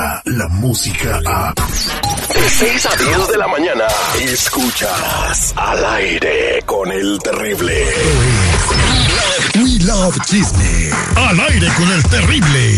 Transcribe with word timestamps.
llega 0.00 0.22
la 0.24 0.48
música 0.48 1.20
a... 1.26 1.54
De 1.54 2.48
6 2.48 2.86
a 2.86 2.96
10 2.96 3.28
de 3.28 3.38
la 3.38 3.48
mañana, 3.48 3.84
escuchas 4.20 5.52
al 5.56 5.84
aire 5.84 6.62
con 6.64 6.90
el 6.90 7.18
terrible. 7.18 7.86
We 9.56 9.84
Love 9.84 10.16
Chisme. 10.24 10.90
Al 11.16 11.40
aire 11.40 11.68
con 11.76 11.90
el 11.90 12.02
terrible. 12.04 12.76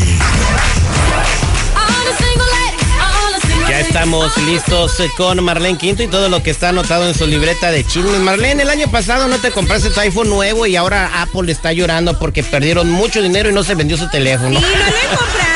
Ya 3.68 3.80
estamos 3.80 4.36
listos 4.38 4.98
con 5.16 5.42
Marlene 5.44 5.78
Quinto 5.78 6.02
y 6.02 6.08
todo 6.08 6.28
lo 6.28 6.42
que 6.42 6.50
está 6.50 6.70
anotado 6.70 7.06
en 7.08 7.14
su 7.14 7.26
libreta 7.26 7.70
de 7.70 7.84
chismes. 7.84 8.20
Marlene, 8.20 8.64
el 8.64 8.70
año 8.70 8.90
pasado 8.90 9.28
no 9.28 9.38
te 9.38 9.50
compraste 9.50 9.90
tu 9.90 10.00
iPhone 10.00 10.28
nuevo 10.28 10.66
y 10.66 10.76
ahora 10.76 11.22
Apple 11.22 11.50
está 11.52 11.72
llorando 11.72 12.18
porque 12.18 12.42
perdieron 12.42 12.90
mucho 12.90 13.22
dinero 13.22 13.50
y 13.50 13.52
no 13.52 13.62
se 13.62 13.74
vendió 13.74 13.96
su 13.96 14.08
teléfono. 14.08 14.58
Sí, 14.58 14.66
no 14.66 14.78
lo 14.78 14.86
he 14.86 15.51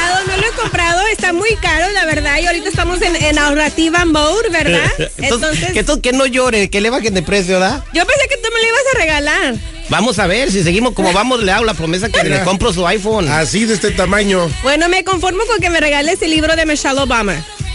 está 1.26 1.32
muy 1.32 1.56
caro, 1.56 1.90
la 1.92 2.04
verdad, 2.04 2.38
y 2.40 2.46
ahorita 2.46 2.68
estamos 2.68 3.02
en, 3.02 3.16
en 3.16 3.38
ahorrativa 3.38 4.04
mode, 4.04 4.48
¿verdad? 4.50 4.90
Entonces, 5.18 5.72
que, 5.72 5.82
to- 5.82 6.00
que 6.00 6.12
no 6.12 6.26
llore, 6.26 6.70
que 6.70 6.80
le 6.80 6.90
bajen 6.90 7.14
de 7.14 7.22
precio, 7.22 7.54
¿verdad? 7.58 7.82
yo 7.92 8.06
pensé 8.06 8.28
que 8.28 8.36
tú 8.36 8.48
me 8.54 8.60
lo 8.60 8.68
ibas 8.68 8.80
a 8.94 8.98
regalar. 8.98 9.54
Vamos 9.88 10.18
a 10.18 10.26
ver, 10.26 10.50
si 10.50 10.62
seguimos 10.62 10.94
como 10.94 11.12
vamos, 11.12 11.42
le 11.42 11.52
hago 11.52 11.64
la 11.64 11.74
promesa 11.74 12.08
que 12.08 12.22
le 12.24 12.40
compro 12.42 12.72
su 12.72 12.86
iPhone. 12.86 13.28
Así 13.28 13.64
de 13.64 13.74
este 13.74 13.90
tamaño. 13.92 14.50
Bueno, 14.62 14.88
me 14.88 15.04
conformo 15.04 15.44
con 15.46 15.60
que 15.60 15.70
me 15.70 15.80
regales 15.80 16.20
el 16.22 16.30
libro 16.30 16.56
de 16.56 16.66
Michelle 16.66 16.98
Obama. 17.00 17.34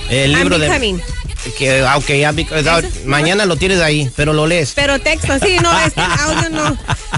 El 0.09 0.33
libro 0.33 0.55
I'm 0.58 0.61
de... 0.61 0.67
becoming. 0.67 1.02
Que, 1.58 1.81
ah, 1.81 1.97
ok, 1.97 2.08
ya 2.11 2.31
vi- 2.31 2.47
ah, 2.67 2.81
mañana 3.06 3.45
lo 3.45 3.56
tienes 3.56 3.80
ahí, 3.81 4.09
pero 4.16 4.31
lo 4.34 4.45
lees. 4.47 4.73
Pero 4.75 5.00
texto, 5.00 5.34
sí, 5.44 5.58
no, 5.61 5.72
este 5.80 6.02
audio 6.20 6.50
no. 6.50 6.64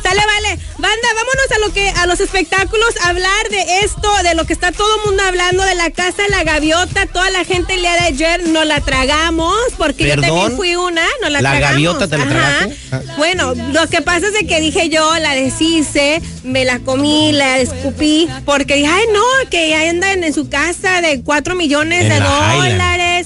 Sale, 0.02 0.22
vale. 0.26 0.60
Banda, 0.78 1.08
vámonos 1.16 1.52
a 1.56 1.60
lo 1.68 1.74
que, 1.74 1.90
a 1.90 2.06
los 2.08 2.20
espectáculos, 2.20 2.90
a 3.04 3.10
hablar 3.10 3.50
de 3.50 3.80
esto, 3.84 4.12
de 4.24 4.36
lo 4.36 4.46
que 4.46 4.54
está 4.54 4.72
todo 4.72 4.88
el 4.98 5.06
mundo 5.08 5.24
hablando, 5.24 5.64
de 5.64 5.76
la 5.76 5.90
casa 5.92 6.24
de 6.24 6.30
la 6.30 6.44
gaviota. 6.44 7.06
Toda 7.08 7.30
la 7.32 7.44
gente 7.46 7.74
el 7.76 7.82
día 7.82 7.94
de 7.94 8.00
ayer 8.08 8.48
nos 8.48 8.66
la 8.66 8.82
tragamos, 8.82 9.54
porque 9.78 10.04
yo 10.08 10.16
¿Perdón? 10.16 10.30
también 10.30 10.58
fui 10.58 10.76
una, 10.76 11.04
nos 11.22 11.32
la, 11.32 11.42
¿La 11.42 11.52
tragamos. 11.52 11.72
gaviota 11.72 12.08
te 12.08 12.18
la 12.18 12.28
tragaste? 12.28 12.78
Bueno, 13.18 13.54
lo 13.72 13.88
que 13.88 14.02
pasa 14.02 14.28
es 14.28 14.34
de 14.34 14.48
que 14.48 14.60
dije 14.62 14.90
yo, 14.90 15.18
la 15.20 15.36
deshice, 15.36 16.22
me 16.44 16.66
la 16.66 16.80
comí, 16.80 17.32
la 17.32 17.60
escupí, 17.60 18.28
porque 18.46 18.76
dije, 18.76 18.88
ay 18.88 19.06
no, 19.14 19.50
que 19.50 19.76
ahí 19.76 19.90
andan 19.90 20.24
en 20.24 20.34
su 20.34 20.50
casa 20.50 21.02
de 21.02 21.22
4 21.24 21.56
millones 21.56 22.04
En 22.04 22.10
de 22.10 22.20
la 22.20 22.56
Highland. 22.56 22.78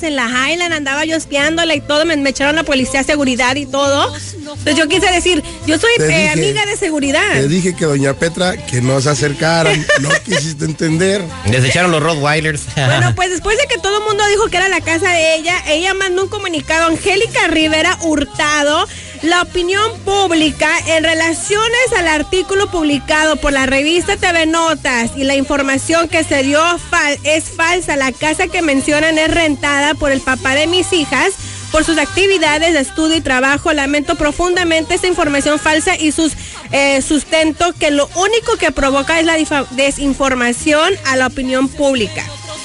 En 0.04 0.16
la 0.16 0.28
Highland 0.28 0.74
andaba 0.74 1.06
yo 1.06 1.16
espiándola 1.16 1.74
y 1.76 1.82
todo, 1.82 2.06
me, 2.06 2.16
me 2.18 2.30
echaron 2.32 2.56
la 2.56 2.64
policía 2.64 3.04
seguridad 3.04 3.56
y 3.56 3.66
todo. 3.66 4.14
Entonces 4.16 4.76
yo 4.76 4.88
quise 4.88 5.12
decir, 5.12 5.44
yo 5.66 5.78
soy 5.78 5.92
eh, 6.00 6.04
dije- 6.08 6.30
amiga 6.30 6.66
de 6.66 6.78
seguridad. 6.78 7.34
Te 7.34 7.48
dije 7.48 7.76
que 7.76 7.86
doña 7.86 8.14
Petra 8.14 8.58
que 8.66 8.82
no 8.82 9.00
se 9.02 9.10
acercaran. 9.10 9.86
No 10.02 10.10
quisiste 10.24 10.66
entender. 10.66 11.24
Les 11.50 11.64
echaron 11.66 11.92
los 11.92 12.02
Rottweilers. 12.04 12.66
Bueno, 12.76 13.14
pues 13.16 13.30
después 13.32 13.58
de 13.58 13.66
que 13.68 13.78
todo 13.80 13.98
el 14.00 14.04
mundo 14.06 14.24
dijo 14.30 14.48
que 14.48 14.58
era 14.58 14.70
la 14.70 14.82
casa 14.82 15.10
de 15.10 15.36
ella, 15.36 15.56
ella 15.68 15.94
mandó 15.94 16.24
un 16.24 16.30
comunicado 16.30 16.86
a 16.86 16.88
Angélica 16.88 17.48
Rivera 17.48 17.98
Hurtado. 18.04 18.88
La 19.24 19.42
opinión 19.42 19.98
pública 20.06 20.70
en 20.88 21.04
relaciones 21.04 21.94
al 21.98 22.08
artículo 22.08 22.70
publicado 22.70 23.36
por 23.36 23.52
la 23.52 23.66
revista 23.66 24.16
TV 24.16 24.46
Notas 24.46 25.12
y 25.16 25.24
la 25.24 25.36
información 25.36 26.08
que 26.08 26.24
se 26.24 26.44
dio 26.44 26.62
fal- 26.92 27.20
es 27.24 27.46
falsa. 27.46 27.96
La 27.96 28.12
casa 28.12 28.48
que 28.48 28.62
mencionan 28.62 29.18
es 29.18 29.34
rentada 29.34 29.96
por 29.96 30.12
el 30.12 30.22
papá 30.22 30.54
de 30.56 30.68
mis 30.68 30.94
hijas 30.94 31.34
por 31.72 31.84
sus 31.84 31.98
actividades 31.98 32.74
de 32.74 32.80
estudio 32.80 33.18
y 33.18 33.22
trabajo. 33.22 33.74
Lamento 33.74 34.16
profundamente 34.16 34.94
esta 34.96 35.08
información 35.08 35.60
falsa 35.60 35.96
y 35.98 36.12
sus 36.12 36.34
eh, 36.72 37.02
sustento 37.02 37.74
que 37.80 37.92
lo 37.92 38.08
único 38.16 38.56
que 38.58 38.72
provoca 38.72 39.20
es 39.20 39.26
la 39.26 39.36
desinformación 39.72 40.94
a 41.06 41.16
la 41.16 41.28
opinión 41.28 41.68
pública. 41.70 42.24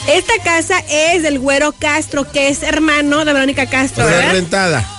Esta 0.09 0.35
casa 0.45 0.83
es 0.91 1.23
del 1.23 1.39
Güero 1.39 1.73
Castro, 1.79 2.31
que 2.31 2.49
es 2.49 2.63
hermano 2.63 3.25
de 3.25 3.33
Verónica 3.33 3.67
Castro, 3.67 4.05
O 4.05 4.09
sea, 4.09 4.17
¿verdad? 4.19 4.33
rentada. 4.33 4.92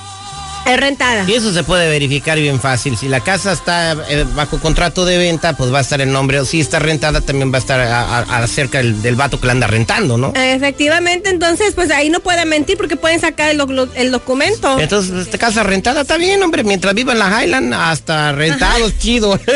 Es 0.65 0.79
rentada. 0.79 1.25
Y 1.27 1.33
eso 1.33 1.51
se 1.53 1.63
puede 1.63 1.89
verificar 1.89 2.37
bien 2.39 2.59
fácil. 2.59 2.95
Si 2.97 3.09
la 3.09 3.19
casa 3.19 3.51
está 3.51 3.97
eh, 4.07 4.25
bajo 4.33 4.59
contrato 4.59 5.03
de 5.05 5.17
venta, 5.17 5.57
pues 5.57 5.73
va 5.73 5.79
a 5.79 5.81
estar 5.81 5.99
el 5.99 6.11
nombre. 6.11 6.39
O 6.39 6.45
si 6.45 6.61
está 6.61 6.79
rentada, 6.79 7.19
también 7.21 7.51
va 7.51 7.57
a 7.57 7.59
estar 7.59 7.79
a- 7.81 8.19
a- 8.19 8.43
acerca 8.43 8.77
del, 8.77 9.01
del 9.01 9.15
vato 9.15 9.39
que 9.41 9.47
la 9.47 9.51
anda 9.53 9.67
rentando, 9.67 10.17
¿no? 10.17 10.31
Efectivamente, 10.35 11.29
entonces, 11.29 11.73
pues 11.75 11.91
ahí 11.91 12.09
no 12.09 12.21
pueden 12.21 12.47
mentir 12.47 12.77
porque 12.77 12.95
pueden 12.95 13.19
sacar 13.19 13.49
el, 13.51 13.57
doc- 13.57 13.91
el 13.95 14.11
documento. 14.11 14.79
Entonces, 14.79 15.13
esta 15.27 15.37
casa 15.37 15.63
rentada 15.63 16.01
está 16.01 16.15
bien, 16.17 16.41
hombre. 16.41 16.63
Mientras 16.63 16.93
viva 16.93 17.11
en 17.11 17.19
la 17.19 17.43
Highland, 17.43 17.73
hasta 17.73 18.31
rentados, 18.31 18.97
chido. 18.99 19.37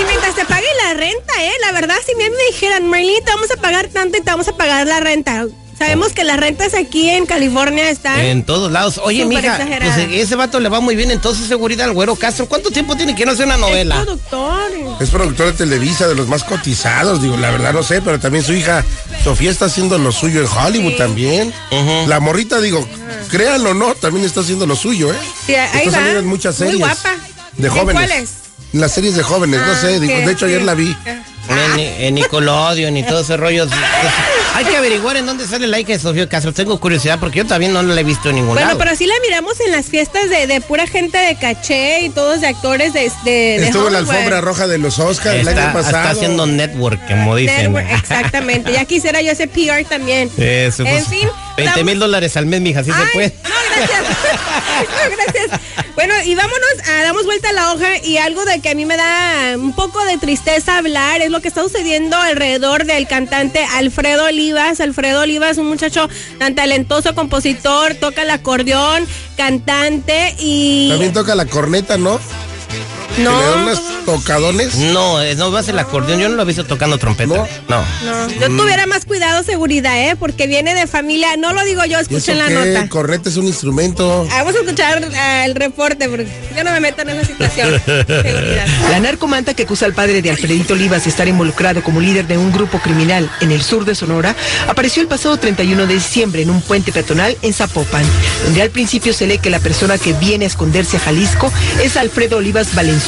Y 0.00 0.04
mientras 0.08 0.34
te 0.34 0.44
pague 0.46 0.66
la 0.86 0.94
renta, 0.94 1.32
¿eh? 1.44 1.52
La 1.60 1.72
verdad, 1.72 1.94
si 2.06 2.14
mí 2.14 2.24
me 2.24 2.52
dijeran, 2.52 2.86
Marlene, 2.88 3.20
te 3.24 3.30
vamos 3.32 3.50
a 3.50 3.60
pagar 3.60 3.88
tanto 3.88 4.16
y 4.18 4.20
te 4.22 4.30
vamos 4.30 4.48
a 4.48 4.56
pagar 4.56 4.86
la 4.86 5.00
renta. 5.00 5.46
Sabemos 5.78 6.12
que 6.12 6.24
las 6.24 6.38
rentas 6.38 6.74
aquí 6.74 7.08
en 7.10 7.26
California 7.26 7.90
están... 7.90 8.18
en 8.20 8.44
todos 8.44 8.70
lados. 8.70 9.00
Oye, 9.02 9.24
mija, 9.24 9.56
pues 9.58 9.96
eh, 9.98 10.20
ese 10.20 10.36
vato 10.36 10.60
le 10.60 10.68
va 10.68 10.80
muy 10.80 10.94
bien 10.96 11.10
entonces 11.10 11.46
seguridad 11.46 11.86
al 11.88 11.92
güero 11.94 12.14
Castro. 12.16 12.46
¿Cuánto 12.46 12.70
tiempo 12.70 12.96
tiene 12.96 13.14
que 13.14 13.26
no 13.26 13.32
hacer 13.32 13.46
una 13.46 13.54
Es 13.56 13.60
novela? 13.60 14.02
productor. 14.02 14.70
Es 15.00 15.10
productor 15.10 15.46
de 15.46 15.52
Televisa, 15.54 16.06
de 16.08 16.14
los 16.14 16.28
más 16.28 16.44
cotizados. 16.44 17.20
Digo, 17.22 17.36
la 17.36 17.50
verdad 17.50 17.72
no 17.72 17.82
sé, 17.82 18.00
pero 18.02 18.20
también 18.20 18.44
su 18.44 18.52
hija 18.52 18.84
Sofía 19.24 19.50
está 19.50 19.64
haciendo 19.66 19.98
lo 19.98 20.12
suyo 20.12 20.40
en 20.40 20.46
Hollywood 20.46 20.92
Sí. 20.92 20.98
también. 20.98 21.52
La 22.06 22.20
morrita, 22.20 22.60
digo, 22.60 22.86
créanlo 23.30 23.70
o 23.70 23.74
no, 23.74 23.94
también 23.94 24.24
está 24.26 24.40
haciendo 24.40 24.66
lo 24.66 24.76
suyo, 24.76 25.12
¿eh? 25.12 25.16
Sí, 25.46 25.54
ahí 25.54 25.68
está 25.86 25.90
va. 25.90 25.96
saliendo 25.96 26.20
en 26.20 26.26
muchas 26.26 26.54
series. 26.56 26.74
Muy 26.78 26.82
guapa. 26.88 27.10
De 27.56 27.66
¿En 27.68 27.72
jóvenes. 27.72 27.94
cuáles? 28.08 28.30
En 28.72 28.80
las 28.80 28.92
series 28.92 29.14
de 29.14 29.22
jóvenes, 29.22 29.60
no 29.60 29.72
Ah, 29.72 29.80
sé. 29.80 30.00
digo, 30.00 30.12
de 30.14 30.32
hecho, 30.32 30.46
ayer 30.46 30.62
la 30.62 30.74
vi. 30.74 30.96
En, 31.48 31.78
en 31.80 32.14
Nickelodeon 32.14 32.96
y 32.96 33.02
todo 33.02 33.20
ese 33.20 33.36
rollo. 33.36 33.66
Hay 34.54 34.64
que 34.64 34.76
averiguar 34.76 35.16
en 35.16 35.26
dónde 35.26 35.46
sale 35.46 35.66
la 35.66 35.78
hija 35.80 35.92
de 35.92 35.98
Sofía 35.98 36.28
Castro. 36.28 36.52
Tengo 36.52 36.78
curiosidad 36.80 37.18
porque 37.18 37.38
yo 37.38 37.46
también 37.46 37.72
no 37.72 37.82
la 37.82 38.00
he 38.00 38.04
visto 38.04 38.28
en 38.30 38.36
ningún 38.36 38.54
Bueno, 38.54 38.68
lado. 38.68 38.78
pero 38.78 38.94
sí 38.96 39.06
la 39.06 39.14
miramos 39.22 39.58
en 39.60 39.72
las 39.72 39.86
fiestas 39.86 40.30
de, 40.30 40.46
de 40.46 40.60
pura 40.60 40.86
gente 40.86 41.18
de 41.18 41.34
caché 41.36 42.00
y 42.02 42.08
todos 42.10 42.40
de 42.40 42.46
actores 42.48 42.92
de, 42.92 43.10
de, 43.24 43.30
de 43.30 43.66
Estuvo 43.66 43.88
en 43.88 43.92
la 43.94 43.98
alfombra 44.00 44.40
roja 44.40 44.66
de 44.68 44.78
los 44.78 44.98
Oscars 44.98 45.36
el 45.40 45.48
está, 45.48 45.64
año 45.64 45.72
pasado. 45.72 45.96
está 45.98 46.10
haciendo 46.10 46.46
network, 46.46 47.00
como 47.08 47.34
dicen. 47.36 47.72
Network, 47.72 47.98
exactamente. 47.98 48.72
Ya 48.72 48.84
quisiera 48.84 49.20
yo 49.22 49.32
ese 49.32 49.48
PR 49.48 49.84
también. 49.88 50.30
Eso, 50.38 50.84
en 50.84 50.88
pues, 50.92 51.08
fin. 51.08 51.28
20 51.56 51.84
mil 51.84 51.98
dólares 51.98 52.36
al 52.36 52.46
mes, 52.46 52.60
mija, 52.60 52.80
así 52.80 52.90
se 52.90 52.96
Ay, 52.96 53.08
puede. 53.12 53.34
No, 53.44 53.54
gracias. 53.76 54.00
no, 54.80 55.16
gracias. 55.16 55.60
Y 56.24 56.34
vámonos, 56.34 56.88
a, 56.88 57.02
damos 57.02 57.26
vuelta 57.26 57.50
a 57.50 57.52
la 57.52 57.72
hoja 57.72 57.98
y 58.02 58.16
algo 58.16 58.44
de 58.46 58.60
que 58.60 58.70
a 58.70 58.74
mí 58.74 58.86
me 58.86 58.96
da 58.96 59.56
un 59.58 59.74
poco 59.74 60.02
de 60.06 60.16
tristeza 60.16 60.78
hablar 60.78 61.20
es 61.20 61.30
lo 61.30 61.40
que 61.42 61.48
está 61.48 61.62
sucediendo 61.62 62.16
alrededor 62.16 62.86
del 62.86 63.06
cantante 63.06 63.62
Alfredo 63.74 64.24
Olivas. 64.24 64.80
Alfredo 64.80 65.20
Olivas, 65.20 65.58
un 65.58 65.66
muchacho 65.66 66.08
tan 66.38 66.54
talentoso, 66.54 67.14
compositor, 67.14 67.94
toca 67.96 68.22
el 68.22 68.30
acordeón, 68.30 69.06
cantante 69.36 70.34
y... 70.38 70.88
También 70.88 71.12
toca 71.12 71.34
la 71.34 71.44
corneta, 71.44 71.98
¿no? 71.98 72.18
Que 73.16 73.22
le 73.22 73.28
dan 73.28 73.34
No, 73.34 73.62
unos 73.62 73.82
tocadones. 74.04 74.74
No, 74.76 75.22
eh, 75.22 75.34
no 75.34 75.50
va 75.50 75.60
a 75.60 75.62
ser 75.62 75.74
el 75.74 75.78
acordeón. 75.80 76.20
Yo 76.20 76.28
no 76.28 76.36
lo 76.36 76.42
he 76.42 76.46
visto 76.46 76.64
tocando 76.64 76.98
trompeta. 76.98 77.34
¿No? 77.34 77.46
No. 77.68 77.84
no, 78.04 78.28
yo 78.30 78.46
tuviera 78.48 78.86
más 78.86 79.04
cuidado, 79.04 79.42
seguridad, 79.42 79.98
¿eh? 79.98 80.16
Porque 80.18 80.46
viene 80.46 80.74
de 80.74 80.86
familia, 80.86 81.36
no 81.36 81.52
lo 81.52 81.64
digo 81.64 81.84
yo, 81.84 81.98
¿Y 81.98 82.02
eso 82.02 82.02
escuchen 82.02 82.38
la 82.38 82.48
qué? 82.48 82.54
nota. 82.54 82.88
Corneta 82.88 83.28
es 83.28 83.36
un 83.36 83.46
instrumento. 83.46 84.26
Ah, 84.30 84.38
Vamos 84.44 84.54
a 84.56 84.60
escuchar 84.60 85.08
ah, 85.16 85.44
el 85.46 85.54
reporte 85.54 86.08
porque 86.08 86.28
yo 86.56 86.64
no 86.64 86.72
me 86.72 86.80
meto 86.80 87.02
en 87.02 87.10
esa 87.10 87.24
situación. 87.24 87.80
La 88.90 89.00
narcomanta 89.00 89.54
que 89.54 89.62
acusa 89.64 89.86
al 89.86 89.94
padre 89.94 90.22
de 90.22 90.30
Alfredito 90.30 90.74
Olivas 90.74 91.04
de 91.04 91.10
estar 91.10 91.26
involucrado 91.28 91.82
como 91.82 92.00
líder 92.00 92.26
de 92.26 92.38
un 92.38 92.52
grupo 92.52 92.78
criminal 92.78 93.30
en 93.40 93.50
el 93.52 93.62
sur 93.62 93.84
de 93.84 93.94
Sonora 93.94 94.34
apareció 94.68 95.02
el 95.02 95.08
pasado 95.08 95.36
31 95.36 95.86
de 95.86 95.94
diciembre 95.94 96.42
en 96.42 96.50
un 96.50 96.60
puente 96.60 96.92
peatonal 96.92 97.36
en 97.42 97.52
Zapopan, 97.52 98.04
donde 98.44 98.62
al 98.62 98.70
principio 98.70 99.12
se 99.12 99.26
lee 99.26 99.38
que 99.38 99.50
la 99.50 99.60
persona 99.60 99.98
que 99.98 100.12
viene 100.14 100.44
a 100.44 100.48
esconderse 100.48 100.96
a 100.96 101.00
Jalisco 101.00 101.52
es 101.82 101.96
Alfredo 101.96 102.38
Olivas 102.38 102.74
Valenzuela, 102.74 103.03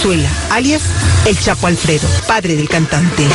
alias 0.50 0.82
El 1.24 1.38
Chapo 1.38 1.66
Alfredo, 1.66 2.06
padre 2.28 2.54
del 2.54 2.68
cantante. 2.68 3.26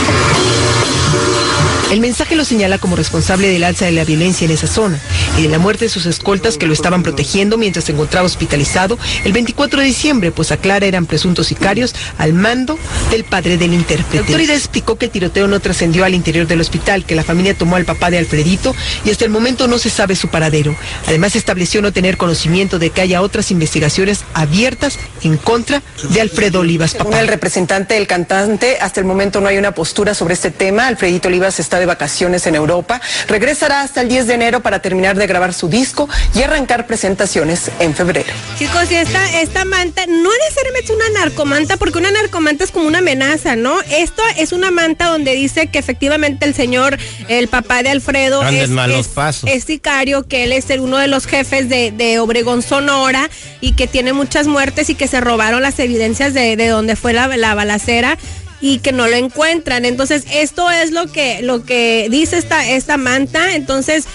El 1.91 1.99
mensaje 1.99 2.37
lo 2.37 2.45
señala 2.45 2.77
como 2.77 2.95
responsable 2.95 3.49
del 3.49 3.65
alza 3.65 3.83
de 3.83 3.91
la 3.91 4.05
violencia 4.05 4.45
en 4.45 4.51
esa 4.51 4.65
zona 4.65 4.97
y 5.37 5.41
de 5.41 5.49
la 5.49 5.59
muerte 5.59 5.85
de 5.85 5.89
sus 5.89 6.05
escoltas 6.05 6.57
que 6.57 6.65
lo 6.65 6.71
estaban 6.71 7.03
protegiendo 7.03 7.57
mientras 7.57 7.83
se 7.83 7.91
encontraba 7.91 8.25
hospitalizado 8.25 8.97
el 9.25 9.33
24 9.33 9.81
de 9.81 9.87
diciembre, 9.87 10.31
pues 10.31 10.53
aclara 10.53 10.85
eran 10.85 11.05
presuntos 11.05 11.47
sicarios 11.47 11.93
al 12.17 12.31
mando 12.31 12.79
del 13.09 13.25
padre 13.25 13.57
del 13.57 13.73
intérprete. 13.73 14.15
La 14.15 14.21
autoridad 14.21 14.55
explicó 14.55 14.97
que 14.97 15.07
el 15.07 15.11
tiroteo 15.11 15.49
no 15.49 15.59
trascendió 15.59 16.05
al 16.05 16.15
interior 16.15 16.47
del 16.47 16.61
hospital, 16.61 17.03
que 17.03 17.13
la 17.13 17.25
familia 17.25 17.57
tomó 17.57 17.75
al 17.75 17.83
papá 17.83 18.09
de 18.09 18.19
Alfredito 18.19 18.73
y 19.03 19.09
hasta 19.09 19.25
el 19.25 19.31
momento 19.31 19.67
no 19.67 19.77
se 19.77 19.89
sabe 19.89 20.15
su 20.15 20.29
paradero. 20.29 20.73
Además 21.07 21.35
estableció 21.35 21.81
no 21.81 21.91
tener 21.91 22.15
conocimiento 22.15 22.79
de 22.79 22.91
que 22.91 23.01
haya 23.01 23.21
otras 23.21 23.51
investigaciones 23.51 24.23
abiertas 24.33 24.97
en 25.23 25.35
contra 25.35 25.83
de 26.09 26.21
Alfredo 26.21 26.61
Olivas, 26.61 26.91
Según 26.91 27.15
el 27.15 27.27
representante 27.27 27.95
del 27.95 28.07
cantante, 28.07 28.77
hasta 28.79 29.01
el 29.01 29.05
momento 29.05 29.41
no 29.41 29.49
hay 29.49 29.57
una 29.57 29.73
postura 29.73 30.13
sobre 30.13 30.35
este 30.35 30.51
tema. 30.51 30.87
Alfredito 30.87 31.27
Olivas 31.27 31.59
está 31.59 31.80
de 31.81 31.85
vacaciones 31.87 32.47
en 32.47 32.55
Europa. 32.55 33.01
Regresará 33.27 33.81
hasta 33.81 33.99
el 34.01 34.07
10 34.07 34.27
de 34.27 34.33
enero 34.35 34.61
para 34.61 34.79
terminar 34.81 35.17
de 35.17 35.27
grabar 35.27 35.53
su 35.53 35.67
disco 35.67 36.07
y 36.33 36.41
arrancar 36.43 36.87
presentaciones 36.87 37.69
en 37.79 37.93
febrero. 37.93 38.31
Chicos, 38.57 38.89
y 38.91 38.95
esta, 38.95 39.41
esta 39.41 39.65
manta 39.65 40.05
no 40.07 40.29
necesariamente 40.45 40.93
es 40.93 40.97
una 40.97 41.19
narcomanta, 41.19 41.77
porque 41.77 41.97
una 41.97 42.11
narcomanta 42.11 42.63
es 42.63 42.71
como 42.71 42.87
una 42.87 42.99
amenaza, 42.99 43.55
¿no? 43.55 43.75
Esto 43.89 44.21
es 44.37 44.51
una 44.53 44.71
manta 44.71 45.07
donde 45.07 45.33
dice 45.35 45.67
que 45.67 45.79
efectivamente 45.79 46.45
el 46.45 46.53
señor, 46.53 46.97
el 47.27 47.47
papá 47.47 47.83
de 47.83 47.89
Alfredo, 47.89 48.43
es, 48.47 48.69
malos 48.69 48.99
es- 49.01 49.07
pasos. 49.07 49.49
es 49.49 49.63
sicario, 49.65 50.27
que 50.27 50.43
él 50.43 50.53
es 50.53 50.69
el- 50.69 50.79
uno 50.79 50.97
de 50.97 51.07
los 51.07 51.25
jefes 51.25 51.67
de, 51.69 51.91
de 51.91 52.19
Obregón 52.19 52.61
Sonora 52.61 53.29
y 53.59 53.73
que 53.73 53.87
tiene 53.87 54.13
muchas 54.13 54.45
muertes 54.47 54.89
y 54.89 54.95
que 54.95 55.07
se 55.07 55.19
robaron 55.21 55.61
las 55.61 55.79
evidencias 55.79 56.33
de, 56.33 56.55
de 56.55 56.67
donde 56.67 56.95
fue 56.95 57.13
la, 57.13 57.27
la 57.35 57.55
balacera 57.55 58.17
y 58.61 58.79
que 58.79 58.91
no 58.91 59.07
lo 59.07 59.15
encuentran. 59.15 59.85
Entonces, 59.85 60.23
esto 60.31 60.69
es 60.71 60.91
lo 60.91 61.07
que, 61.11 61.41
lo 61.41 61.63
que 61.63 62.07
dice 62.09 62.37
esta, 62.37 62.67
esta 62.69 62.97
manta. 62.97 63.55
Entonces, 63.55 64.05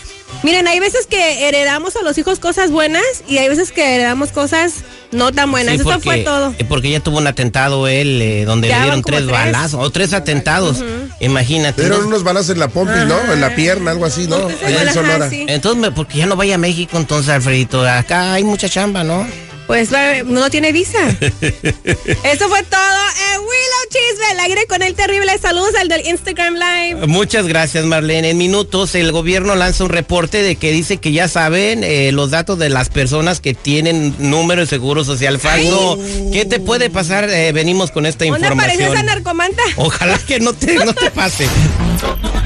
miren, 0.42 0.68
hay 0.68 0.78
veces 0.80 1.06
que 1.06 1.48
heredamos 1.48 1.96
a 1.96 2.02
los 2.02 2.16
hijos 2.18 2.38
cosas 2.38 2.70
buenas 2.70 3.02
y 3.28 3.38
hay 3.38 3.48
veces 3.48 3.72
que 3.72 3.94
heredamos 3.96 4.30
cosas 4.32 4.74
no 5.12 5.32
tan 5.32 5.50
buenas. 5.50 5.74
Sí, 5.76 5.80
Esto 5.80 6.00
fue 6.00 6.18
todo. 6.18 6.54
eh, 6.58 6.64
Porque 6.68 6.90
ya 6.90 7.00
tuvo 7.00 7.18
un 7.18 7.26
atentado 7.26 7.86
él, 7.88 8.20
eh, 8.22 8.44
donde 8.44 8.68
Ya 8.68 8.76
le 8.78 8.82
dieron 8.84 9.02
tres, 9.02 9.20
tres. 9.20 9.30
balazos, 9.32 9.80
o 9.84 9.90
tres 9.90 10.12
atentados. 10.12 10.78
Imagínate. 11.20 11.82
Dieron 11.82 12.02
¿no? 12.02 12.08
unos 12.08 12.22
balazos 12.24 12.50
en 12.50 12.58
la 12.60 12.68
pompis, 12.68 13.04
¿no? 13.06 13.32
En 13.32 13.40
la 13.40 13.54
pierna, 13.54 13.92
algo 13.92 14.04
así, 14.04 14.26
¿no? 14.26 14.36
Allá 14.64 14.82
en 14.82 14.88
Ajá, 14.88 14.92
Sonora. 14.92 15.30
sí. 15.30 15.44
Entonces, 15.48 15.80
me- 15.80 15.90
porque 15.92 16.18
ya 16.18 16.26
no 16.26 16.36
vaya 16.36 16.56
a 16.56 16.58
México, 16.58 16.96
entonces, 16.98 17.30
Alfredito. 17.30 17.86
Acá 17.88 18.34
hay 18.34 18.44
mucha 18.44 18.68
chamba, 18.68 19.02
¿no? 19.04 19.26
Pues 19.66 19.90
no 20.26 20.50
tiene 20.50 20.72
visa. 20.72 20.98
Eso 21.20 22.48
fue 22.48 22.62
todo. 22.62 22.80
Willow 23.38 23.86
Chisme, 23.90 24.32
el 24.32 24.40
aire 24.40 24.66
con 24.66 24.82
el 24.82 24.94
terrible. 24.94 25.36
Saludos 25.38 25.74
al 25.80 25.88
del 25.88 26.06
Instagram 26.06 26.54
Live. 26.54 27.06
Muchas 27.06 27.46
gracias, 27.46 27.84
Marlene. 27.84 28.30
En 28.30 28.38
minutos, 28.38 28.94
el 28.94 29.12
gobierno 29.12 29.54
lanza 29.54 29.84
un 29.84 29.90
reporte 29.90 30.42
de 30.42 30.56
que 30.56 30.72
dice 30.72 30.98
que 30.98 31.12
ya 31.12 31.28
saben 31.28 31.82
eh, 31.84 32.12
los 32.12 32.30
datos 32.30 32.58
de 32.58 32.68
las 32.68 32.88
personas 32.88 33.40
que 33.40 33.54
tienen 33.54 34.14
número 34.18 34.62
de 34.62 34.66
seguro 34.66 35.04
social 35.04 35.38
falso. 35.38 35.98
¿Qué 36.32 36.44
te 36.44 36.60
puede 36.60 36.90
pasar? 36.90 37.28
Eh, 37.28 37.52
venimos 37.52 37.90
con 37.90 38.06
esta 38.06 38.24
¿Dónde 38.24 38.46
apareció 38.46 38.86
esa 38.86 39.00
información. 39.00 39.06
narcomanta? 39.06 39.62
Ojalá 39.76 40.18
que 40.18 40.40
no 40.40 40.52
te, 40.52 40.74
no 40.76 40.94
te 40.94 41.10
pase. 41.10 41.46